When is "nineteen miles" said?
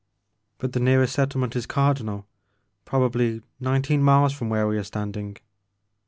3.59-4.33